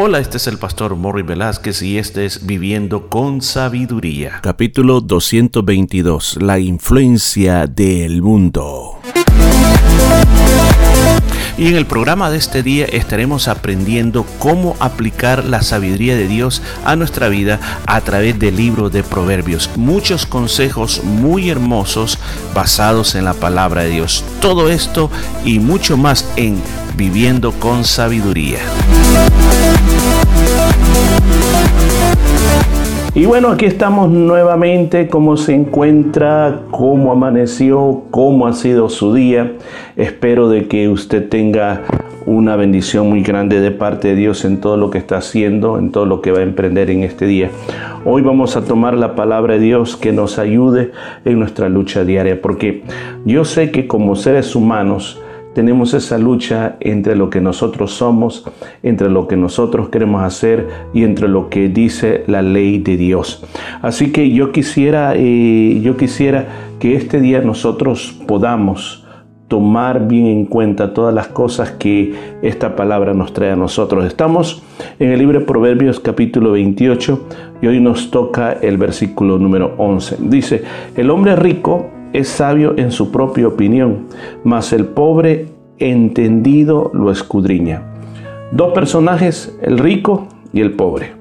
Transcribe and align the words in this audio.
Hola, 0.00 0.20
este 0.20 0.36
es 0.36 0.46
el 0.46 0.58
pastor 0.58 0.94
Morri 0.94 1.22
Velázquez 1.22 1.82
y 1.82 1.98
este 1.98 2.24
es 2.24 2.46
Viviendo 2.46 3.08
con 3.08 3.42
Sabiduría. 3.42 4.38
Capítulo 4.42 5.00
222. 5.00 6.38
La 6.40 6.60
influencia 6.60 7.66
del 7.66 8.22
mundo. 8.22 9.00
Y 11.56 11.66
en 11.66 11.74
el 11.74 11.84
programa 11.84 12.30
de 12.30 12.36
este 12.36 12.62
día 12.62 12.84
estaremos 12.84 13.48
aprendiendo 13.48 14.24
cómo 14.38 14.76
aplicar 14.78 15.44
la 15.44 15.62
sabiduría 15.62 16.14
de 16.14 16.28
Dios 16.28 16.62
a 16.84 16.94
nuestra 16.94 17.28
vida 17.28 17.58
a 17.84 18.00
través 18.00 18.38
del 18.38 18.54
libro 18.54 18.90
de 18.90 19.02
Proverbios. 19.02 19.68
Muchos 19.74 20.26
consejos 20.26 21.02
muy 21.02 21.50
hermosos 21.50 22.20
basados 22.54 23.16
en 23.16 23.24
la 23.24 23.34
palabra 23.34 23.82
de 23.82 23.90
Dios. 23.90 24.24
Todo 24.40 24.70
esto 24.70 25.10
y 25.44 25.58
mucho 25.58 25.96
más 25.96 26.24
en 26.36 26.62
Viviendo 26.96 27.50
con 27.50 27.84
Sabiduría. 27.84 28.60
Y 33.18 33.26
bueno, 33.26 33.48
aquí 33.48 33.64
estamos 33.64 34.10
nuevamente, 34.10 35.08
cómo 35.08 35.36
se 35.36 35.52
encuentra, 35.52 36.60
cómo 36.70 37.10
amaneció, 37.10 38.04
cómo 38.12 38.46
ha 38.46 38.52
sido 38.52 38.88
su 38.88 39.12
día. 39.12 39.54
Espero 39.96 40.48
de 40.48 40.68
que 40.68 40.88
usted 40.88 41.28
tenga 41.28 41.82
una 42.26 42.54
bendición 42.54 43.08
muy 43.08 43.24
grande 43.24 43.60
de 43.60 43.72
parte 43.72 44.08
de 44.08 44.14
Dios 44.14 44.44
en 44.44 44.60
todo 44.60 44.76
lo 44.76 44.90
que 44.90 44.98
está 44.98 45.16
haciendo, 45.16 45.78
en 45.78 45.90
todo 45.90 46.06
lo 46.06 46.20
que 46.20 46.30
va 46.30 46.38
a 46.38 46.42
emprender 46.42 46.90
en 46.90 47.02
este 47.02 47.26
día. 47.26 47.50
Hoy 48.04 48.22
vamos 48.22 48.54
a 48.54 48.64
tomar 48.64 48.94
la 48.94 49.16
palabra 49.16 49.54
de 49.54 49.60
Dios 49.60 49.96
que 49.96 50.12
nos 50.12 50.38
ayude 50.38 50.92
en 51.24 51.40
nuestra 51.40 51.68
lucha 51.68 52.04
diaria, 52.04 52.40
porque 52.40 52.84
yo 53.24 53.44
sé 53.44 53.72
que 53.72 53.88
como 53.88 54.14
seres 54.14 54.54
humanos, 54.54 55.20
tenemos 55.54 55.94
esa 55.94 56.18
lucha 56.18 56.76
entre 56.80 57.16
lo 57.16 57.30
que 57.30 57.40
nosotros 57.40 57.92
somos, 57.92 58.44
entre 58.82 59.08
lo 59.08 59.26
que 59.26 59.36
nosotros 59.36 59.88
queremos 59.88 60.22
hacer 60.22 60.68
y 60.94 61.04
entre 61.04 61.28
lo 61.28 61.48
que 61.48 61.68
dice 61.68 62.24
la 62.26 62.42
ley 62.42 62.78
de 62.78 62.96
Dios. 62.96 63.44
Así 63.82 64.12
que 64.12 64.30
yo 64.30 64.52
quisiera, 64.52 65.14
eh, 65.16 65.80
yo 65.82 65.96
quisiera 65.96 66.46
que 66.78 66.94
este 66.94 67.20
día 67.20 67.40
nosotros 67.40 68.18
podamos 68.26 69.04
tomar 69.48 70.06
bien 70.06 70.26
en 70.26 70.44
cuenta 70.44 70.92
todas 70.92 71.14
las 71.14 71.28
cosas 71.28 71.70
que 71.72 72.14
esta 72.42 72.76
palabra 72.76 73.14
nos 73.14 73.32
trae 73.32 73.50
a 73.50 73.56
nosotros. 73.56 74.04
Estamos 74.04 74.62
en 74.98 75.10
el 75.10 75.18
libro 75.18 75.40
de 75.40 75.46
Proverbios 75.46 75.98
capítulo 75.98 76.52
28 76.52 77.28
y 77.62 77.66
hoy 77.66 77.80
nos 77.80 78.10
toca 78.10 78.52
el 78.52 78.76
versículo 78.76 79.38
número 79.38 79.74
11. 79.78 80.18
Dice, 80.20 80.62
el 80.94 81.10
hombre 81.10 81.34
rico 81.34 81.97
es 82.12 82.28
sabio 82.28 82.74
en 82.76 82.92
su 82.92 83.10
propia 83.10 83.48
opinión, 83.48 84.06
mas 84.44 84.72
el 84.72 84.86
pobre 84.86 85.46
entendido 85.78 86.90
lo 86.94 87.10
escudriña. 87.10 87.82
Dos 88.52 88.72
personajes, 88.72 89.56
el 89.62 89.78
rico 89.78 90.26
y 90.52 90.60
el 90.60 90.72
pobre. 90.72 91.17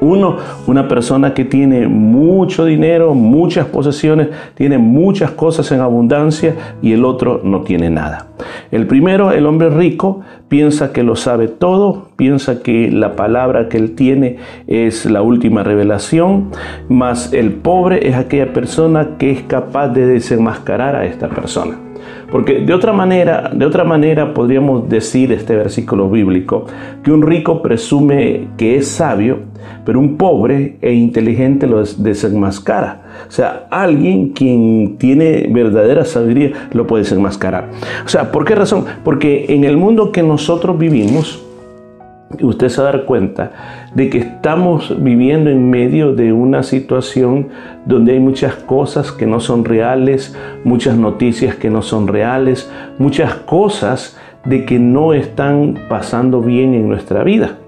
Uno, 0.00 0.36
una 0.66 0.88
persona 0.88 1.34
que 1.34 1.44
tiene 1.44 1.86
mucho 1.86 2.64
dinero, 2.64 3.14
muchas 3.14 3.66
posesiones, 3.66 4.28
tiene 4.54 4.78
muchas 4.78 5.32
cosas 5.32 5.70
en 5.72 5.80
abundancia 5.80 6.54
y 6.80 6.92
el 6.92 7.04
otro 7.04 7.40
no 7.44 7.60
tiene 7.62 7.90
nada. 7.90 8.28
El 8.70 8.86
primero, 8.86 9.32
el 9.32 9.44
hombre 9.46 9.68
rico, 9.68 10.22
piensa 10.48 10.92
que 10.92 11.02
lo 11.02 11.16
sabe 11.16 11.48
todo, 11.48 12.08
piensa 12.16 12.62
que 12.62 12.90
la 12.90 13.14
palabra 13.14 13.68
que 13.68 13.76
él 13.76 13.94
tiene 13.94 14.36
es 14.66 15.04
la 15.04 15.22
última 15.22 15.62
revelación, 15.62 16.50
mas 16.88 17.32
el 17.32 17.52
pobre 17.52 18.08
es 18.08 18.16
aquella 18.16 18.52
persona 18.52 19.16
que 19.18 19.30
es 19.30 19.42
capaz 19.42 19.88
de 19.88 20.06
desenmascarar 20.06 20.96
a 20.96 21.04
esta 21.04 21.28
persona. 21.28 21.89
Porque 22.30 22.60
de 22.60 22.72
otra 22.74 22.92
manera, 22.92 23.50
de 23.52 23.64
otra 23.64 23.84
manera 23.84 24.34
podríamos 24.34 24.88
decir 24.88 25.32
este 25.32 25.56
versículo 25.56 26.08
bíblico 26.10 26.66
que 27.02 27.12
un 27.12 27.22
rico 27.22 27.62
presume 27.62 28.48
que 28.56 28.76
es 28.76 28.88
sabio, 28.88 29.38
pero 29.84 29.98
un 29.98 30.16
pobre 30.16 30.76
e 30.80 30.92
inteligente 30.92 31.66
lo 31.66 31.82
desenmascara. 31.84 33.02
O 33.28 33.30
sea, 33.30 33.66
alguien 33.70 34.30
quien 34.30 34.96
tiene 34.98 35.48
verdadera 35.50 36.04
sabiduría 36.04 36.52
lo 36.72 36.86
puede 36.86 37.04
desenmascarar. 37.04 37.68
O 38.04 38.08
sea, 38.08 38.30
¿por 38.32 38.44
qué 38.44 38.54
razón? 38.54 38.84
Porque 39.04 39.46
en 39.48 39.64
el 39.64 39.76
mundo 39.76 40.12
que 40.12 40.22
nosotros 40.22 40.78
vivimos, 40.78 41.44
usted 42.40 42.68
se 42.68 42.80
va 42.80 42.88
a 42.88 42.92
dar 42.92 43.04
cuenta 43.04 43.79
de 43.94 44.08
que 44.10 44.18
estamos 44.18 44.94
viviendo 45.02 45.50
en 45.50 45.70
medio 45.70 46.12
de 46.12 46.32
una 46.32 46.62
situación 46.62 47.48
donde 47.86 48.12
hay 48.12 48.20
muchas 48.20 48.54
cosas 48.54 49.12
que 49.12 49.26
no 49.26 49.40
son 49.40 49.64
reales, 49.64 50.36
muchas 50.64 50.96
noticias 50.96 51.56
que 51.56 51.70
no 51.70 51.82
son 51.82 52.08
reales, 52.08 52.70
muchas 52.98 53.34
cosas 53.34 54.18
de 54.44 54.64
que 54.64 54.78
no 54.78 55.12
están 55.12 55.78
pasando 55.88 56.40
bien 56.40 56.74
en 56.74 56.88
nuestra 56.88 57.24
vida. 57.24 57.59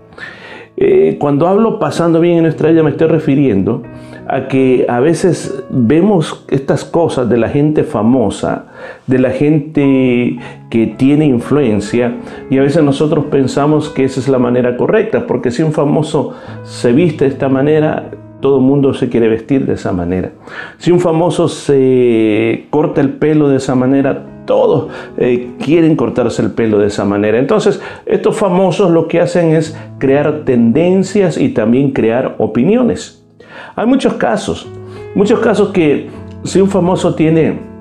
Eh, 0.77 1.17
cuando 1.21 1.49
hablo 1.49 1.79
pasando 1.79 2.19
bien 2.19 2.39
en 2.39 2.43
nuestra 2.45 2.71
vida 2.71 2.83
me 2.83 2.91
estoy 2.91 3.09
refiriendo 3.09 3.83
a 4.27 4.49
que 4.49 4.87
a 4.89 5.01
veces 5.01 5.63
vemos 5.69 6.47
estas 6.49 6.85
cosas 6.85 7.29
de 7.29 7.37
la 7.37 7.51
gente 7.51 7.85
famosa, 7.85 8.67
de 9.07 9.19
la 9.19 9.31
gente 9.31 10.39
que 10.71 10.87
tiene 10.87 11.27
influencia 11.27 12.17
y 12.49 12.57
a 12.57 12.63
veces 12.63 12.83
nosotros 12.83 13.27
pensamos 13.27 13.91
que 13.91 14.05
esa 14.05 14.21
es 14.21 14.29
la 14.29 14.39
manera 14.39 14.79
correcta, 14.79 15.27
porque 15.27 15.51
si 15.51 15.63
un 15.63 15.73
famoso 15.73 16.35
se 16.63 16.93
viste 16.93 17.27
de 17.27 17.33
esta 17.33 17.51
manera, 17.51 18.11
todo 18.43 18.59
el 18.59 18.63
mundo 18.65 18.93
se 18.93 19.09
quiere 19.09 19.29
vestir 19.29 19.65
de 19.65 19.75
esa 19.75 19.93
manera. 19.93 20.33
Si 20.77 20.91
un 20.91 21.01
famoso 21.01 21.49
se 21.49 22.67
corta 22.71 23.01
el 23.01 23.11
pelo 23.11 23.49
de 23.49 23.57
esa 23.57 23.77
manera, 23.77 24.27
todos 24.45 24.89
eh, 25.17 25.53
quieren 25.65 25.95
cortarse 25.95 26.43
el 26.43 26.51
pelo 26.51 26.79
de 26.81 26.89
esa 26.89 27.05
manera. 27.05 27.39
Entonces, 27.39 27.81
estos 28.05 28.37
famosos 28.37 28.91
lo 28.91 29.07
que 29.07 29.21
hacen 29.21 29.55
es 29.55 29.79
crear 29.99 30.41
tendencias 30.45 31.39
y 31.39 31.51
también 31.51 31.93
crear 31.93 32.35
opiniones. 32.39 33.25
Hay 33.77 33.87
muchos 33.87 34.15
casos, 34.15 34.69
muchos 35.15 35.39
casos 35.39 35.69
que 35.69 36.11
si 36.43 36.61
un 36.61 36.69
famoso 36.69 37.15
tiene 37.15 37.72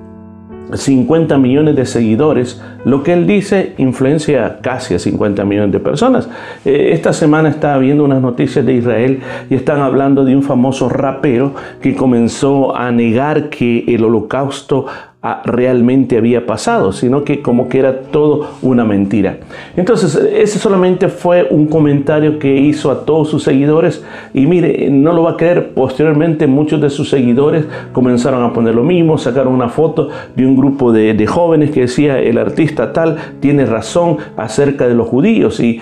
50 0.72 1.36
millones 1.38 1.76
de 1.76 1.86
seguidores, 1.86 2.60
lo 2.84 3.02
que 3.02 3.12
él 3.12 3.26
dice 3.26 3.74
influencia 3.78 4.58
casi 4.62 4.94
a 4.94 4.98
50 4.98 5.44
millones 5.44 5.72
de 5.72 5.80
personas. 5.80 6.28
Eh, 6.64 6.90
esta 6.92 7.12
semana 7.12 7.48
estaba 7.48 7.78
viendo 7.78 8.04
unas 8.04 8.22
noticias 8.22 8.64
de 8.64 8.74
Israel 8.74 9.20
y 9.50 9.54
están 9.54 9.80
hablando 9.80 10.24
de 10.24 10.34
un 10.34 10.42
famoso 10.42 10.88
rapero 10.88 11.54
que 11.80 11.94
comenzó 11.94 12.74
a 12.76 12.90
negar 12.90 13.50
que 13.50 13.84
el 13.88 14.04
holocausto 14.04 14.86
realmente 15.44 16.18
había 16.18 16.46
pasado, 16.46 16.92
sino 16.92 17.22
que 17.22 17.42
como 17.42 17.68
que 17.68 17.78
era 17.78 18.00
todo 18.00 18.48
una 18.60 18.84
mentira. 18.84 19.36
Entonces, 19.76 20.16
ese 20.16 20.58
solamente 20.58 21.08
fue 21.08 21.46
un 21.48 21.66
comentario 21.66 22.40
que 22.40 22.56
hizo 22.56 22.90
a 22.90 23.04
todos 23.04 23.28
sus 23.28 23.44
seguidores 23.44 24.04
y 24.34 24.46
mire, 24.46 24.90
no 24.90 25.12
lo 25.12 25.22
va 25.22 25.32
a 25.32 25.36
creer, 25.36 25.74
posteriormente 25.74 26.48
muchos 26.48 26.80
de 26.80 26.90
sus 26.90 27.08
seguidores 27.08 27.66
comenzaron 27.92 28.42
a 28.42 28.52
poner 28.52 28.74
lo 28.74 28.82
mismo, 28.82 29.16
sacaron 29.16 29.52
una 29.52 29.68
foto 29.68 30.08
de 30.34 30.44
un 30.44 30.56
grupo 30.56 30.90
de, 30.90 31.12
jóvenes 31.24 31.70
que 31.70 31.82
decía 31.82 32.18
el 32.18 32.36
artista 32.36 32.92
tal 32.92 33.16
tiene 33.38 33.64
razón 33.64 34.16
acerca 34.36 34.88
de 34.88 34.94
los 34.94 35.06
judíos 35.08 35.60
y, 35.60 35.80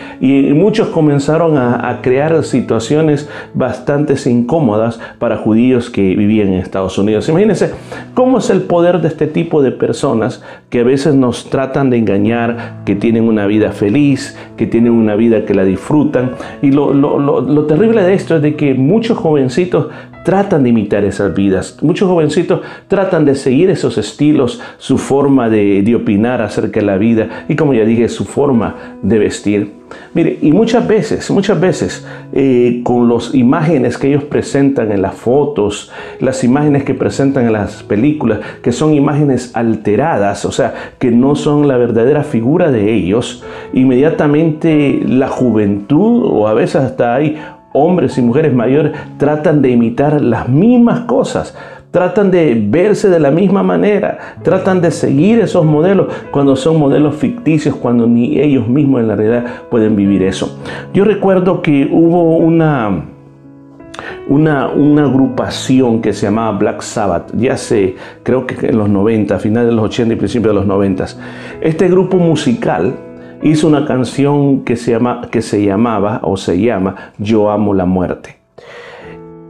muchos 0.60 0.88
comenzaron 0.88 1.56
a, 1.56 1.88
a 1.88 2.02
crear 2.02 2.44
situaciones 2.44 3.28
bastante 3.54 4.14
incómodas 4.28 5.00
para 5.18 5.38
judíos 5.38 5.88
que 5.88 6.14
vivían 6.14 6.48
en 6.48 6.54
Estados 6.54 6.98
Unidos. 6.98 7.28
Imagínense 7.28 7.72
cómo 8.14 8.38
es 8.38 8.50
el 8.50 8.62
poder 8.62 9.00
de 9.00 9.08
este 9.08 9.29
tipo 9.32 9.62
de 9.62 9.72
personas 9.72 10.42
que 10.68 10.80
a 10.80 10.84
veces 10.84 11.14
nos 11.14 11.50
tratan 11.50 11.90
de 11.90 11.96
engañar, 11.96 12.82
que 12.84 12.94
tienen 12.94 13.24
una 13.24 13.46
vida 13.46 13.72
feliz, 13.72 14.38
que 14.56 14.66
tienen 14.66 14.92
una 14.92 15.14
vida 15.16 15.44
que 15.44 15.54
la 15.54 15.64
disfrutan. 15.64 16.32
Y 16.62 16.70
lo, 16.70 16.92
lo 16.92 17.66
terrible 17.66 18.02
de 18.02 18.14
esto 18.14 18.36
es 18.36 18.42
de 18.42 18.56
que 18.56 18.74
muchos 18.74 19.18
jovencitos 19.18 19.88
tratan 20.24 20.62
de 20.62 20.70
imitar 20.70 21.04
esas 21.04 21.34
vidas. 21.34 21.78
Muchos 21.82 22.08
jovencitos 22.08 22.60
tratan 22.88 23.24
de 23.24 23.34
seguir 23.34 23.70
esos 23.70 23.98
estilos, 23.98 24.60
su 24.78 24.98
forma 24.98 25.48
de, 25.48 25.90
opinar 25.94 26.40
acerca 26.40 26.80
de 26.80 26.86
la 26.86 26.98
vida 26.98 27.44
y 27.48 27.56
como 27.56 27.74
ya 27.74 27.84
dije, 27.84 28.08
su 28.08 28.24
forma 28.24 28.96
de 29.02 29.18
vestir. 29.18 29.80
Mire, 30.14 30.38
y 30.40 30.52
muchas 30.52 30.86
veces, 30.86 31.28
muchas 31.32 31.60
veces, 31.60 32.06
eh, 32.32 32.80
con 32.84 33.08
las 33.08 33.34
imágenes 33.34 33.98
que 33.98 34.06
ellos 34.06 34.22
presentan 34.22 34.92
en 34.92 35.02
las 35.02 35.14
fotos, 35.14 35.90
las 36.20 36.44
imágenes 36.44 36.84
que 36.84 36.94
presentan 36.94 37.46
en 37.46 37.54
las 37.54 37.82
películas, 37.82 38.38
que 38.62 38.70
son 38.70 38.94
imágenes 38.94 39.50
alteradas, 39.54 40.44
o 40.44 40.52
sea, 40.52 40.92
que 41.00 41.10
no 41.10 41.34
son 41.34 41.66
la 41.66 41.76
verdadera 41.76 42.22
figura 42.22 42.70
de 42.70 42.92
ellos, 42.94 43.42
inmediatamente 43.72 45.00
la 45.04 45.26
juventud, 45.26 46.22
o 46.24 46.46
a 46.46 46.54
veces 46.54 46.76
hasta 46.76 47.16
hay 47.16 47.36
hombres 47.72 48.18
y 48.18 48.22
mujeres 48.22 48.52
mayores 48.52 48.92
tratan 49.16 49.62
de 49.62 49.70
imitar 49.70 50.20
las 50.20 50.48
mismas 50.48 51.00
cosas, 51.00 51.56
tratan 51.90 52.30
de 52.30 52.66
verse 52.68 53.08
de 53.08 53.20
la 53.20 53.30
misma 53.30 53.62
manera, 53.62 54.36
tratan 54.42 54.80
de 54.80 54.90
seguir 54.90 55.40
esos 55.40 55.64
modelos 55.64 56.08
cuando 56.30 56.56
son 56.56 56.78
modelos 56.78 57.16
ficticios, 57.16 57.74
cuando 57.74 58.06
ni 58.06 58.40
ellos 58.40 58.68
mismos 58.68 59.00
en 59.00 59.08
la 59.08 59.16
realidad 59.16 59.44
pueden 59.70 59.96
vivir 59.96 60.22
eso. 60.22 60.60
Yo 60.92 61.04
recuerdo 61.04 61.62
que 61.62 61.88
hubo 61.90 62.36
una... 62.36 63.06
Una, 64.28 64.66
agrupación 64.66 66.00
que 66.00 66.12
se 66.12 66.26
llamaba 66.26 66.56
Black 66.56 66.82
Sabbath, 66.82 67.32
ya 67.36 67.56
sé, 67.56 67.96
creo 68.22 68.46
que 68.46 68.68
en 68.68 68.78
los 68.78 68.88
90, 68.88 69.38
finales 69.40 69.70
de 69.70 69.74
los 69.74 69.86
80 69.86 70.14
y 70.14 70.16
principios 70.16 70.54
de 70.54 70.60
los 70.60 70.66
90. 70.66 71.04
Este 71.60 71.88
grupo 71.88 72.16
musical 72.16 72.94
hizo 73.42 73.68
una 73.68 73.86
canción 73.86 74.64
que 74.64 74.76
se, 74.76 74.92
llama, 74.92 75.22
que 75.30 75.42
se 75.42 75.64
llamaba 75.64 76.20
o 76.22 76.36
se 76.36 76.60
llama 76.60 77.12
Yo 77.18 77.50
amo 77.50 77.74
la 77.74 77.86
muerte. 77.86 78.36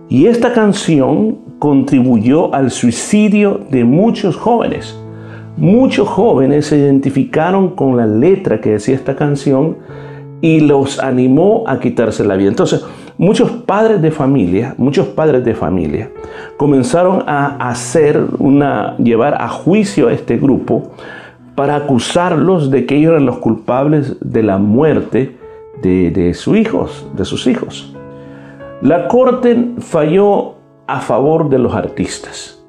Y 0.08 0.26
esta 0.26 0.52
canción 0.52 1.38
contribuyó 1.58 2.54
al 2.54 2.70
suicidio 2.70 3.60
de 3.70 3.84
muchos 3.84 4.36
jóvenes. 4.36 4.98
Muchos 5.56 6.08
jóvenes 6.08 6.66
se 6.66 6.78
identificaron 6.78 7.70
con 7.70 7.96
la 7.96 8.06
letra 8.06 8.60
que 8.60 8.70
decía 8.70 8.94
esta 8.94 9.14
canción 9.14 9.76
y 10.40 10.60
los 10.60 10.98
animó 10.98 11.64
a 11.66 11.78
quitarse 11.78 12.24
la 12.24 12.36
vida. 12.36 12.48
Entonces, 12.48 12.84
muchos 13.18 13.50
padres 13.50 14.00
de 14.00 14.10
familia, 14.10 14.74
muchos 14.78 15.06
padres 15.08 15.44
de 15.44 15.54
familia 15.54 16.10
comenzaron 16.56 17.22
a 17.26 17.68
hacer 17.68 18.24
una 18.38 18.96
llevar 18.96 19.34
a 19.34 19.48
juicio 19.48 20.08
a 20.08 20.12
este 20.12 20.38
grupo 20.38 20.92
para 21.60 21.76
acusarlos 21.76 22.70
de 22.70 22.86
que 22.86 22.96
ellos 22.96 23.10
eran 23.10 23.26
los 23.26 23.36
culpables 23.36 24.16
de 24.22 24.42
la 24.42 24.56
muerte 24.56 25.36
de, 25.82 26.10
de 26.10 26.32
sus 26.32 26.56
hijos, 26.56 27.06
de 27.14 27.26
sus 27.26 27.46
hijos. 27.46 27.94
La 28.80 29.08
corte 29.08 29.72
falló 29.76 30.54
a 30.86 31.00
favor 31.00 31.50
de 31.50 31.58
los 31.58 31.74
artistas 31.74 32.64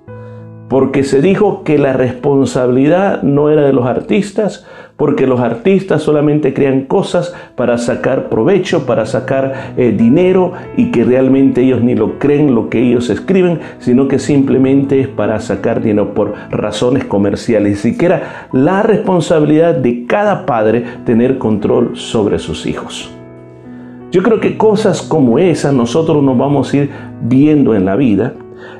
porque 0.67 1.05
se 1.05 1.21
dijo 1.21 1.63
que 1.63 1.77
la 1.77 1.93
responsabilidad 1.93 3.21
no 3.23 3.49
era 3.49 3.61
de 3.61 3.71
los 3.71 3.85
artistas, 3.85 4.67
porque 5.01 5.25
los 5.25 5.39
artistas 5.39 6.03
solamente 6.03 6.53
crean 6.53 6.81
cosas 6.81 7.33
para 7.55 7.79
sacar 7.79 8.29
provecho, 8.29 8.85
para 8.85 9.07
sacar 9.07 9.73
eh, 9.75 9.95
dinero 9.97 10.53
y 10.77 10.91
que 10.91 11.03
realmente 11.03 11.63
ellos 11.63 11.81
ni 11.81 11.95
lo 11.95 12.19
creen 12.19 12.53
lo 12.53 12.69
que 12.69 12.83
ellos 12.83 13.09
escriben, 13.09 13.61
sino 13.79 14.07
que 14.07 14.19
simplemente 14.19 15.01
es 15.01 15.07
para 15.07 15.39
sacar 15.39 15.81
dinero 15.81 16.13
por 16.13 16.35
razones 16.51 17.03
comerciales. 17.03 17.83
Y 17.83 17.97
que 17.97 18.05
era 18.05 18.49
la 18.51 18.83
responsabilidad 18.83 19.73
de 19.73 20.05
cada 20.05 20.45
padre 20.45 20.83
tener 21.03 21.39
control 21.39 21.97
sobre 21.97 22.37
sus 22.37 22.67
hijos. 22.67 23.11
Yo 24.11 24.21
creo 24.21 24.39
que 24.39 24.55
cosas 24.55 25.01
como 25.01 25.39
esas 25.39 25.73
nosotros 25.73 26.21
nos 26.21 26.37
vamos 26.37 26.71
a 26.71 26.77
ir 26.77 26.91
viendo 27.23 27.73
en 27.73 27.85
la 27.85 27.95
vida, 27.95 28.35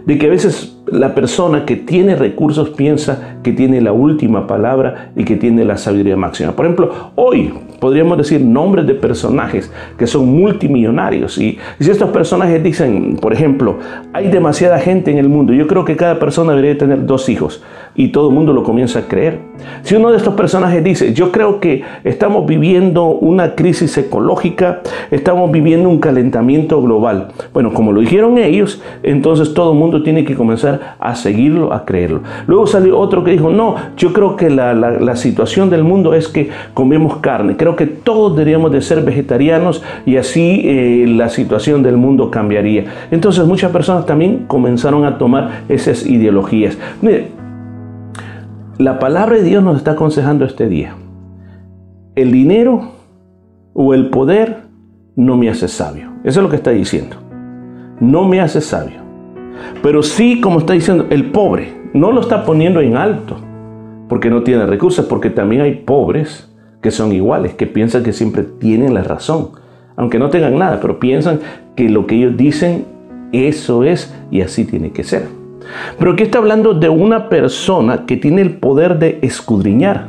de 0.06 0.20
que 0.20 0.28
a 0.28 0.30
veces 0.30 0.78
la 0.86 1.16
persona 1.16 1.66
que 1.66 1.78
tiene 1.78 2.16
recursos 2.16 2.70
piensa 2.70 3.38
que 3.44 3.54
tiene 3.54 3.82
la 3.82 3.92
última 3.92 4.48
palabra 4.48 5.12
y 5.16 5.24
que 5.24 5.36
tiene 5.36 5.66
la 5.66 5.78
sabiduría 5.78 6.18
máxima. 6.18 6.52
Por 6.52 6.66
ejemplo, 6.66 7.12
hoy 7.16 7.54
podríamos 7.80 8.18
decir 8.18 8.42
nombres 8.42 8.86
de 8.86 8.94
personajes 8.94 9.72
que 9.98 10.08
son 10.08 10.28
multimillonarios 10.28 11.38
y, 11.38 11.58
si 11.80 11.90
estos 11.90 12.12
personajes 12.12 12.64
dicen, 12.64 13.18
por 13.20 13.34
ejemplo, 13.34 13.78
hay 14.14 14.30
demasiada 14.30 14.80
gente 14.80 15.12
en 15.12 15.18
el 15.18 15.30
mundo, 15.30 15.54
yo 15.54 15.68
creo 15.68 15.84
que 15.84 15.96
cada 15.96 16.20
persona 16.20 16.54
debería 16.54 16.78
tener 16.78 17.06
dos 17.06 17.28
hijos 17.30 17.64
y 17.96 18.10
todo 18.10 18.30
el 18.30 18.36
mundo 18.36 18.54
lo 18.54 18.64
comienza 18.64 19.00
a 19.00 19.02
creer. 19.04 19.40
Si 19.84 19.96
uno 19.96 20.12
de 20.12 20.18
estos 20.18 20.36
personajes 20.36 20.84
dice, 20.84 21.14
yo 21.14 21.32
creo 21.32 21.60
que 21.60 21.84
estamos 22.04 22.46
viviendo 22.46 23.08
una 23.08 23.56
crisis 23.56 23.98
ecológica, 23.98 24.82
estamos 25.10 25.52
viviendo 25.52 25.90
un 25.90 26.00
calentamiento 26.00 26.82
global, 26.82 27.30
bueno, 27.54 27.74
como 27.74 27.92
lo 27.92 28.02
dijeron 28.02 28.38
ellos, 28.38 28.82
entonces 29.04 29.54
todo 29.54 29.74
el 29.74 29.80
mundo 29.80 30.04
tiene 30.04 30.24
que 30.24 30.36
comenzar 30.36 30.96
a 31.00 31.16
seguirlo, 31.16 31.74
a 31.74 31.86
creerlo. 31.86 32.22
Luego 32.48 32.68
salió 32.68 32.98
otro 33.00 33.24
que 33.24 33.31
dijo, 33.34 33.50
no, 33.50 33.76
yo 33.98 34.14
creo 34.14 34.36
que 34.36 34.50
la, 34.50 35.16
situación 35.16 35.70
del 35.70 35.84
mundo 35.84 36.14
es 36.14 36.28
que 36.28 36.50
comemos 36.74 37.18
carne. 37.18 37.58
Creo 37.58 37.76
que 37.76 37.86
todos 37.86 38.36
deberíamos 38.36 38.72
de 38.72 38.82
ser 38.82 39.04
vegetarianos 39.04 39.84
y 40.06 40.18
así 40.18 40.62
eh, 40.64 41.06
la 41.08 41.30
situación 41.30 41.84
del 41.84 41.98
mundo 41.98 42.32
cambiaría. 42.32 42.86
Entonces 43.12 43.46
muchas 43.46 43.72
personas 43.72 44.06
también 44.06 44.46
comenzaron 44.48 45.06
a 45.06 45.18
tomar 45.18 45.64
esas 45.70 46.06
ideologías. 46.06 46.78
Mire, 47.02 47.28
la 48.78 49.00
palabra 49.00 49.36
de 49.38 49.44
Dios 49.44 49.64
nos 49.64 49.78
está 49.78 49.92
aconsejando 49.92 50.46
este 50.46 50.68
día. 50.68 50.96
El 52.16 52.32
dinero 52.32 52.94
o 53.74 53.94
el 53.94 54.10
poder 54.10 54.64
no 55.16 55.38
me 55.38 55.50
hace 55.50 55.68
sabio. 55.68 56.12
Eso 56.24 56.40
es 56.40 56.44
lo 56.44 56.50
que 56.50 56.56
está 56.56 56.72
diciendo. 56.72 57.18
No 58.00 58.28
me 58.28 58.42
hace 58.42 58.62
sabio. 58.62 59.02
Pero 59.84 60.02
sí, 60.04 60.42
como 60.42 60.60
está 60.60 60.74
diciendo, 60.74 61.06
el 61.10 61.32
pobre 61.32 61.81
no 61.94 62.12
lo 62.12 62.22
está 62.22 62.46
poniendo 62.46 62.82
en 62.82 62.96
alto 62.96 63.38
porque 64.08 64.30
no 64.30 64.44
tiene 64.44 64.66
recursos, 64.66 65.06
porque 65.06 65.30
también 65.30 65.62
hay 65.62 65.76
pobres 65.76 66.50
que 66.82 66.92
son 66.92 67.14
iguales, 67.14 67.54
que 67.54 67.68
piensan 67.68 68.04
que 68.04 68.12
siempre 68.12 68.44
tienen 68.44 68.94
la 68.94 69.04
razón, 69.04 69.52
aunque 69.96 70.20
no 70.20 70.30
tengan 70.30 70.58
nada, 70.58 70.80
pero 70.82 71.00
piensan 71.00 71.40
que 71.76 71.90
lo 71.90 72.08
que 72.08 72.16
ellos 72.16 72.36
dicen, 72.36 72.86
eso 73.32 73.84
es 73.84 74.14
y 74.30 74.42
así 74.42 74.66
tiene 74.66 74.92
que 74.92 75.04
ser. 75.04 75.28
Pero 75.98 76.12
aquí 76.12 76.24
está 76.24 76.40
hablando 76.40 76.74
de 76.74 76.90
una 76.90 77.30
persona 77.30 78.06
que 78.06 78.18
tiene 78.18 78.42
el 78.42 78.58
poder 78.58 79.00
de 79.00 79.20
escudriñar, 79.22 80.08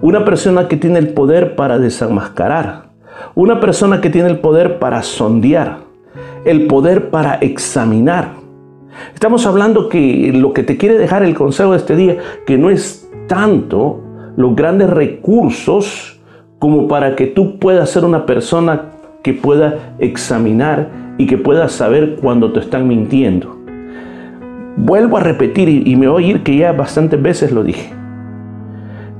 una 0.00 0.24
persona 0.24 0.66
que 0.66 0.76
tiene 0.76 0.98
el 0.98 1.08
poder 1.10 1.54
para 1.54 1.78
desenmascarar, 1.78 2.86
una 3.34 3.60
persona 3.60 4.00
que 4.00 4.10
tiene 4.10 4.30
el 4.30 4.38
poder 4.38 4.78
para 4.78 5.02
sondear, 5.02 5.78
el 6.44 6.66
poder 6.66 7.10
para 7.10 7.34
examinar, 7.34 8.41
Estamos 9.14 9.46
hablando 9.46 9.88
que 9.88 10.32
lo 10.34 10.52
que 10.52 10.62
te 10.62 10.76
quiere 10.76 10.98
dejar 10.98 11.22
el 11.22 11.34
consejo 11.34 11.72
de 11.72 11.78
este 11.78 11.96
día, 11.96 12.18
que 12.46 12.58
no 12.58 12.70
es 12.70 13.08
tanto 13.26 14.02
los 14.36 14.56
grandes 14.56 14.90
recursos 14.90 16.20
como 16.58 16.88
para 16.88 17.16
que 17.16 17.26
tú 17.26 17.58
puedas 17.58 17.90
ser 17.90 18.04
una 18.04 18.26
persona 18.26 18.92
que 19.22 19.32
pueda 19.32 19.94
examinar 19.98 20.88
y 21.18 21.26
que 21.26 21.38
pueda 21.38 21.68
saber 21.68 22.16
cuando 22.20 22.52
te 22.52 22.60
están 22.60 22.88
mintiendo. 22.88 23.56
Vuelvo 24.76 25.18
a 25.18 25.20
repetir 25.20 25.68
y, 25.68 25.96
me 25.96 26.08
voy 26.08 26.24
a 26.24 26.26
oír 26.26 26.42
que 26.42 26.56
ya 26.56 26.72
bastantes 26.72 27.20
veces 27.20 27.52
lo 27.52 27.62
dije. 27.62 27.92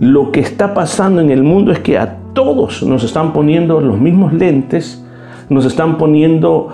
Lo 0.01 0.33
que 0.33 0.41
está 0.41 0.73
pasando 0.75 1.21
en 1.21 1.31
el 1.31 1.43
mundo 1.43 1.73
es 1.73 1.79
que 1.81 1.99
a 1.99 2.17
todos 2.33 2.83
nos 2.83 3.05
están 3.05 3.33
poniendo 3.33 3.81
los 3.81 3.99
mismos 3.99 4.33
lentes, 4.33 5.05
nos 5.49 5.67
están 5.67 5.99
poniendo 5.99 6.71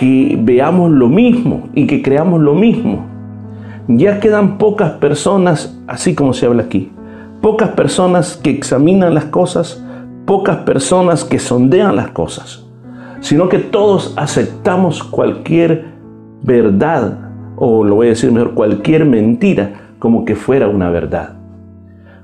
que 0.00 0.38
veamos 0.40 0.90
lo 0.90 1.10
mismo 1.10 1.68
y 1.74 1.86
que 1.86 2.00
creamos 2.00 2.40
lo 2.40 2.54
mismo. 2.54 3.04
Ya 3.86 4.18
quedan 4.18 4.56
pocas 4.56 4.92
personas, 4.92 5.78
así 5.86 6.14
como 6.14 6.32
se 6.32 6.46
habla 6.46 6.62
aquí, 6.62 6.90
pocas 7.42 7.68
personas 7.72 8.40
que 8.42 8.48
examinan 8.48 9.12
las 9.12 9.26
cosas, 9.26 9.84
pocas 10.24 10.56
personas 10.58 11.22
que 11.22 11.38
sondean 11.38 11.96
las 11.96 12.12
cosas, 12.12 12.64
sino 13.20 13.50
que 13.50 13.58
todos 13.58 14.14
aceptamos 14.16 15.04
cualquier 15.04 15.88
verdad, 16.42 17.18
o 17.56 17.84
lo 17.84 17.96
voy 17.96 18.06
a 18.06 18.10
decir 18.10 18.32
mejor, 18.32 18.54
cualquier 18.54 19.04
mentira 19.04 19.92
como 19.98 20.24
que 20.24 20.34
fuera 20.34 20.66
una 20.66 20.88
verdad. 20.88 21.34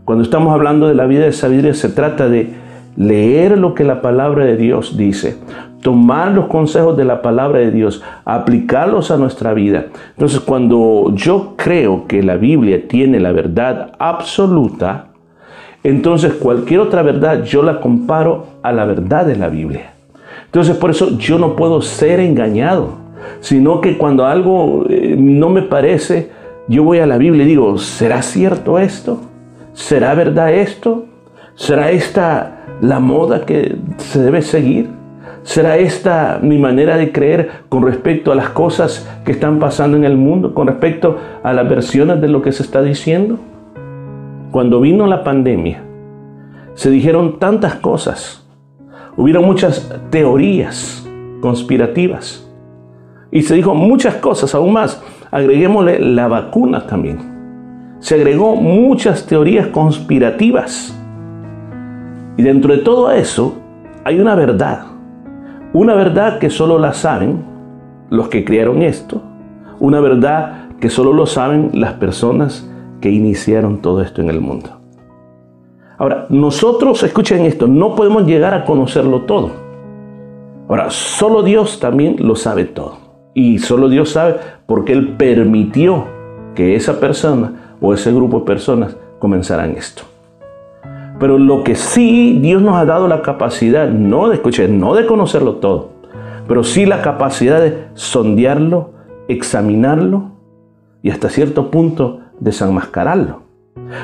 Cuando 0.07 0.25
estamos 0.25 0.55
hablando 0.55 0.89
de 0.89 0.95
la 0.95 1.05
vida 1.05 1.27
de 1.27 1.33
sabiduría 1.33 1.75
se 1.75 1.91
trata 1.91 2.31
de 2.31 2.55
leer 2.97 3.59
lo 3.59 3.75
que 3.75 3.85
la 3.85 4.01
palabra 4.01 4.47
de 4.47 4.57
Dios 4.57 4.97
dice, 4.97 5.37
tomar 5.87 6.33
los 6.33 6.47
consejos 6.47 6.97
de 6.97 7.05
la 7.05 7.23
palabra 7.23 7.61
de 7.61 7.71
Dios, 7.71 8.03
aplicarlos 8.25 9.13
a 9.13 9.17
nuestra 9.17 9.55
vida. 9.55 9.87
Entonces, 10.15 10.41
cuando 10.41 11.13
yo 11.15 11.55
creo 11.55 12.09
que 12.09 12.25
la 12.25 12.35
Biblia 12.35 12.89
tiene 12.89 13.21
la 13.21 13.31
verdad 13.31 13.93
absoluta, 14.01 15.11
entonces 15.85 16.33
cualquier 16.33 16.81
otra 16.81 17.03
verdad 17.03 17.45
yo 17.45 17.63
la 17.63 17.81
comparo 17.81 18.47
a 18.65 18.73
la 18.73 18.85
verdad 18.85 19.27
de 19.27 19.37
la 19.37 19.49
Biblia. 19.49 19.93
Entonces, 20.47 20.77
por 20.77 20.91
eso 20.91 21.17
yo 21.19 21.39
no 21.39 21.55
puedo 21.55 21.81
ser 21.81 22.19
engañado, 22.19 22.89
sino 23.39 23.81
que 23.81 23.97
cuando 23.97 24.27
algo 24.27 24.87
eh, 24.89 25.15
no 25.17 25.51
me 25.51 25.63
parece, 25.63 26.33
yo 26.67 26.83
voy 26.83 26.99
a 26.99 27.07
la 27.07 27.17
Biblia 27.17 27.45
y 27.45 27.47
digo, 27.47 27.79
¿será 27.79 28.23
cierto 28.23 28.81
esto? 28.81 29.21
¿Será 29.73 30.17
verdad 30.17 30.53
esto? 30.53 31.05
¿Será 31.55 31.93
esta 31.93 32.65
la 32.81 32.99
moda 32.99 33.47
que 33.47 33.77
se 33.99 34.21
debe 34.21 34.43
seguir? 34.43 34.96
¿Será 35.47 35.77
esta 35.77 36.41
mi 36.43 36.59
manera 36.59 36.97
de 36.97 37.13
creer 37.13 37.63
con 37.69 37.85
respecto 37.85 38.33
a 38.33 38.35
las 38.35 38.49
cosas 38.49 39.09
que 39.25 39.31
están 39.31 39.61
pasando 39.61 39.97
en 39.97 40.03
el 40.03 40.17
mundo, 40.17 40.55
con 40.55 40.67
respecto 40.67 41.19
a 41.45 41.53
las 41.53 41.69
versiones 41.69 42.21
de 42.21 42.27
lo 42.27 42.43
que 42.43 42.51
se 42.51 42.65
está 42.65 42.83
diciendo? 42.83 43.39
Cuando 44.51 44.81
vino 44.81 45.07
la 45.07 45.23
pandemia, 45.23 45.85
se 46.75 46.91
dijeron 46.91 47.39
tantas 47.39 47.77
cosas, 47.77 48.45
hubieron 49.17 49.45
muchas 49.45 49.89
teorías 50.11 51.09
conspirativas 51.41 52.53
y 53.31 53.43
se 53.43 53.55
dijo 53.55 53.73
muchas 53.73 54.17
cosas, 54.17 54.53
aún 54.53 54.73
más, 54.73 55.01
agreguémosle 55.31 56.01
la 56.01 56.27
vacuna 56.27 56.89
también. 56.89 57.19
Se 58.01 58.17
agregó 58.17 58.57
muchas 58.57 59.25
teorías 59.29 59.69
conspirativas. 59.69 60.93
Y 62.37 62.43
dentro 62.43 62.75
de 62.75 62.83
todo 62.83 63.13
eso 63.13 63.57
hay 64.03 64.19
una 64.19 64.35
verdad 64.35 64.96
una 65.77 65.95
verdad 65.95 66.39
que 66.39 66.49
solo 66.49 66.79
la 66.79 66.95
saben 66.95 67.45
los 68.09 68.29
que 68.29 68.47
crearon 68.47 68.81
esto. 68.81 69.21
Una 69.79 70.01
verdad 70.01 70.71
que 70.81 70.89
solo 70.89 71.13
lo 71.13 71.27
saben 71.27 71.71
las 71.75 71.93
personas 71.95 72.67
que 73.03 73.11
iniciaron 73.11 73.83
todo 73.83 74.01
esto 74.01 74.23
en 74.23 74.31
el 74.31 74.41
mundo. 74.41 74.71
Ahora, 75.99 76.27
nosotros, 76.31 77.03
escuchen 77.03 77.45
esto, 77.45 77.67
no 77.67 77.95
podemos 77.95 78.27
llegar 78.27 78.55
a 78.55 78.65
conocerlo 78.65 79.23
todo. 79.23 79.51
Ahora, 80.67 80.89
solo 80.89 81.43
Dios 81.43 81.79
también 81.79 82.17
lo 82.21 82.37
sabe 82.37 82.65
todo. 82.65 82.97
Y 83.35 83.59
solo 83.59 83.91
Dios 83.91 84.11
sabe 84.11 84.37
porque 84.65 84.95
Él 84.95 85.17
permitió 85.19 86.07
que 86.55 86.75
esa 86.75 86.99
persona 87.01 87.77
o 87.83 87.93
ese 87.93 88.15
grupo 88.15 88.41
de 88.41 88.47
personas 88.47 88.97
comenzaran 89.19 89.73
esto. 89.73 90.05
Pero 91.19 91.39
lo 91.39 91.65
que 91.65 91.75
sí 91.77 92.39
Dios 92.43 92.61
nos 92.63 92.77
ha 92.77 92.85
dado 92.85 93.09
la 93.09 93.23
capacidad, 93.23 93.89
no 93.89 94.29
de 94.29 94.35
escuchar, 94.35 94.69
no 94.69 94.95
de 94.95 95.07
conocerlo 95.07 95.57
todo, 95.57 95.91
pero 96.47 96.63
sí 96.63 96.85
la 96.85 97.03
capacidad 97.03 97.61
de 97.61 97.89
sondearlo, 97.95 98.91
examinarlo 99.29 100.33
y 101.03 101.11
hasta 101.11 101.31
cierto 101.31 101.71
punto 101.71 102.21
desenmascararlo. 102.39 103.47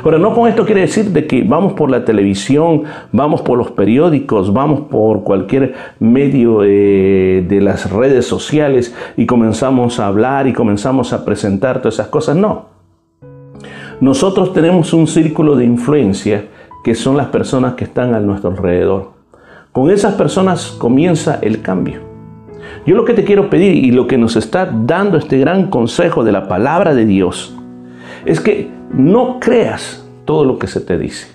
Ahora, 0.05 0.19
no 0.19 0.35
con 0.35 0.49
esto 0.49 0.65
quiere 0.65 0.83
decir 0.83 1.07
de 1.07 1.27
que 1.27 1.43
vamos 1.43 1.73
por 1.73 1.91
la 1.91 2.05
televisión, 2.05 2.85
vamos 3.11 3.43
por 3.43 3.59
los 3.59 3.71
periódicos, 3.73 4.53
vamos 4.53 4.83
por 4.83 5.23
cualquier 5.25 5.75
medio 5.99 6.63
eh, 6.63 7.45
de 7.47 7.61
las 7.61 7.91
redes 7.91 8.27
sociales 8.27 8.95
y 9.17 9.27
comenzamos 9.27 9.99
a 9.99 10.07
hablar 10.07 10.47
y 10.47 10.53
comenzamos 10.53 11.13
a 11.13 11.25
presentar 11.25 11.79
todas 11.79 11.95
esas 11.95 12.09
cosas. 12.09 12.37
No. 12.37 12.67
Nosotros 14.01 14.53
tenemos 14.53 14.93
un 14.93 15.07
círculo 15.07 15.57
de 15.57 15.65
influencia 15.65 16.47
que 16.83 16.95
son 16.95 17.17
las 17.17 17.29
personas 17.29 17.75
que 17.75 17.85
están 17.85 18.15
a 18.15 18.21
nuestro 18.21 18.51
alrededor. 18.51 19.13
Con 19.73 19.91
esas 19.91 20.15
personas 20.15 20.67
comienza 20.79 21.39
el 21.43 21.63
cambio. 21.63 22.01
Yo 22.85 22.97
lo 22.97 23.05
que 23.05 23.15
te 23.15 23.25
quiero 23.25 23.49
pedir 23.49 23.85
y 23.85 23.93
lo 23.93 24.07
que 24.07 24.19
nos 24.19 24.37
está 24.37 24.67
dando 24.67 25.17
este 25.17 25.39
gran 25.39 25.71
consejo 25.71 26.25
de 26.25 26.33
la 26.33 26.49
palabra 26.49 26.95
de 26.95 27.07
Dios 27.07 27.57
es 28.25 28.41
que 28.41 28.71
no 28.93 29.39
creas 29.41 30.07
todo 30.25 30.45
lo 30.45 30.59
que 30.59 30.67
se 30.67 30.81
te 30.81 30.99
dice. 30.99 31.29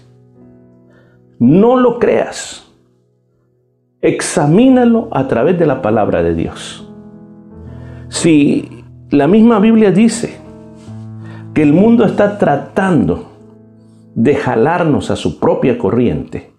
No 1.39 1.77
lo 1.77 1.99
creas. 1.99 2.71
Examínalo 4.01 5.09
a 5.11 5.27
través 5.27 5.57
de 5.57 5.65
la 5.65 5.81
palabra 5.81 6.23
de 6.23 6.35
Dios. 6.35 6.87
Si 8.09 8.83
la 9.09 9.27
misma 9.27 9.59
Biblia 9.59 9.91
dice 9.91 10.37
que 11.53 11.63
el 11.63 11.73
mundo 11.73 12.05
está 12.05 12.37
tratando 12.37 13.36
de 14.17 14.33
jalarnos 14.33 15.11
a 15.11 15.15
su 15.15 15.39
propia 15.39 15.77
corriente, 15.77 16.49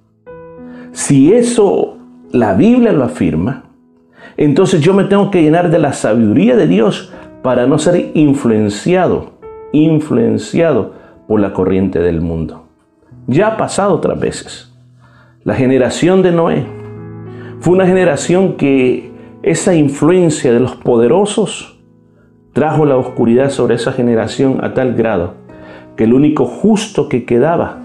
si 0.92 1.32
eso 1.32 1.96
la 2.30 2.54
Biblia 2.54 2.92
lo 2.92 3.02
afirma, 3.02 3.64
entonces 4.36 4.80
yo 4.80 4.94
me 4.94 5.04
tengo 5.04 5.32
que 5.32 5.42
llenar 5.42 5.68
de 5.68 5.80
la 5.80 5.92
sabiduría 5.92 6.56
de 6.56 6.68
Dios 6.68 7.12
para 7.42 7.66
no 7.66 7.80
ser 7.80 8.12
influenciado, 8.14 9.32
influenciado 9.72 10.94
por 11.26 11.40
la 11.40 11.52
corriente 11.52 11.98
del 11.98 12.20
mundo. 12.20 12.68
Ya 13.26 13.48
ha 13.48 13.56
pasado 13.56 13.92
otras 13.94 14.20
veces. 14.20 14.72
La 15.42 15.56
generación 15.56 16.22
de 16.22 16.30
Noé 16.30 16.64
fue 17.58 17.74
una 17.74 17.86
generación 17.86 18.52
que 18.52 19.10
esa 19.42 19.74
influencia 19.74 20.52
de 20.52 20.60
los 20.60 20.76
poderosos 20.76 21.76
trajo 22.52 22.84
la 22.84 22.96
oscuridad 22.96 23.50
sobre 23.50 23.74
esa 23.74 23.92
generación 23.92 24.58
a 24.62 24.74
tal 24.74 24.94
grado 24.94 25.48
que 25.99 26.05
el 26.05 26.14
único 26.14 26.47
justo 26.47 27.09
que 27.09 27.25
quedaba 27.25 27.81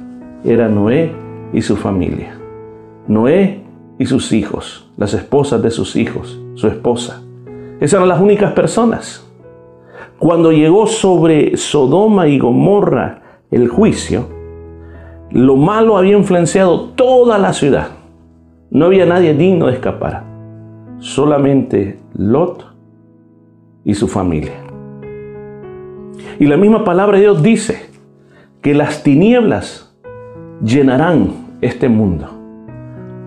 era 0.45 0.69
Noé 0.69 1.11
y 1.51 1.63
su 1.63 1.75
familia. 1.75 2.37
Noé 3.07 3.63
y 3.97 4.05
sus 4.05 4.31
hijos, 4.33 4.87
las 4.97 5.15
esposas 5.15 5.63
de 5.63 5.71
sus 5.71 5.95
hijos, 5.95 6.39
su 6.53 6.67
esposa. 6.67 7.23
Esas 7.79 7.95
eran 7.95 8.09
las 8.09 8.21
únicas 8.21 8.53
personas. 8.53 9.27
Cuando 10.19 10.51
llegó 10.51 10.85
sobre 10.85 11.57
Sodoma 11.57 12.27
y 12.27 12.37
Gomorra 12.37 13.39
el 13.49 13.67
juicio, 13.67 14.27
lo 15.31 15.55
malo 15.55 15.97
había 15.97 16.15
influenciado 16.15 16.89
toda 16.91 17.39
la 17.39 17.51
ciudad. 17.51 17.87
No 18.69 18.85
había 18.85 19.07
nadie 19.07 19.33
digno 19.33 19.65
de 19.65 19.73
escapar. 19.73 20.23
Solamente 20.99 21.97
Lot 22.13 22.63
y 23.83 23.95
su 23.95 24.07
familia. 24.07 24.53
Y 26.39 26.45
la 26.45 26.57
misma 26.57 26.83
palabra 26.83 27.17
de 27.17 27.23
Dios 27.23 27.41
dice 27.41 27.92
que 28.63 28.73
las 28.73 29.03
tinieblas 29.03 29.93
llenarán 30.63 31.31
este 31.59 31.89
mundo, 31.89 32.29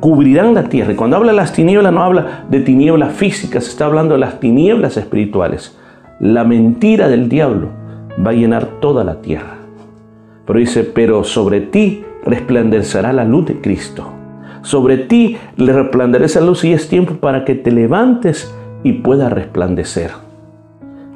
cubrirán 0.00 0.54
la 0.54 0.64
tierra. 0.64 0.92
Y 0.92 0.96
cuando 0.96 1.16
habla 1.16 1.32
de 1.32 1.36
las 1.36 1.52
tinieblas 1.52 1.92
no 1.92 2.02
habla 2.02 2.46
de 2.48 2.60
tinieblas 2.60 3.12
físicas, 3.12 3.68
está 3.68 3.84
hablando 3.84 4.14
de 4.14 4.20
las 4.20 4.40
tinieblas 4.40 4.96
espirituales. 4.96 5.78
La 6.20 6.42
mentira 6.44 7.08
del 7.08 7.28
diablo 7.28 7.68
va 8.26 8.30
a 8.30 8.34
llenar 8.34 8.80
toda 8.80 9.04
la 9.04 9.20
tierra. 9.20 9.58
Pero 10.46 10.58
dice, 10.58 10.84
pero 10.84 11.22
sobre 11.22 11.60
ti 11.60 12.02
resplandecerá 12.24 13.12
la 13.12 13.26
luz 13.26 13.46
de 13.46 13.60
Cristo. 13.60 14.10
Sobre 14.62 14.96
ti 14.96 15.36
le 15.56 15.72
resplandecerá 15.74 16.46
luz 16.46 16.64
y 16.64 16.72
es 16.72 16.88
tiempo 16.88 17.16
para 17.16 17.44
que 17.44 17.54
te 17.54 17.70
levantes 17.70 18.54
y 18.84 18.94
puedas 18.94 19.30
resplandecer. 19.30 20.12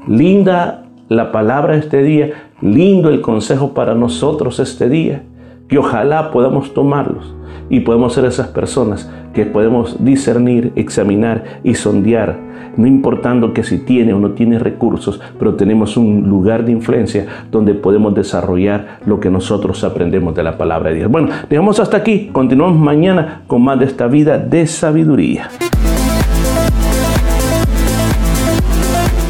Linda 0.07 0.85
la 1.09 1.33
palabra 1.33 1.73
de 1.73 1.81
este 1.81 2.03
día, 2.03 2.50
lindo 2.61 3.09
el 3.09 3.21
consejo 3.21 3.75
para 3.75 3.95
nosotros 3.95 4.61
este 4.61 4.89
día, 4.89 5.23
que 5.69 5.79
ojalá 5.79 6.31
podamos 6.31 6.75
tomarlos 6.75 7.35
y 7.69 7.81
podemos 7.81 8.13
ser 8.13 8.25
esas 8.25 8.49
personas 8.49 9.11
que 9.33 9.47
podemos 9.47 10.05
discernir, 10.05 10.73
examinar 10.75 11.61
y 11.63 11.75
sondear, 11.75 12.39
no 12.77 12.87
importando 12.87 13.53
que 13.53 13.63
si 13.63 13.79
tiene 13.79 14.13
o 14.13 14.19
no 14.19 14.33
tiene 14.33 14.59
recursos, 14.59 15.21
pero 15.39 15.55
tenemos 15.55 15.97
un 15.97 16.29
lugar 16.29 16.65
de 16.65 16.73
influencia 16.73 17.27
donde 17.51 17.75
podemos 17.75 18.15
desarrollar 18.15 18.99
lo 19.07 19.21
que 19.21 19.31
nosotros 19.31 19.85
aprendemos 19.85 20.35
de 20.35 20.43
la 20.43 20.59
palabra 20.59 20.91
de 20.91 20.97
Dios. 20.97 21.11
Bueno, 21.11 21.29
dejamos 21.49 21.79
hasta 21.79 21.97
aquí, 21.97 22.31
continuamos 22.33 22.79
mañana 22.79 23.43
con 23.47 23.63
más 23.63 23.79
de 23.79 23.87
esta 23.87 24.09
vida 24.09 24.39
de 24.39 24.67
sabiduría. 24.67 25.49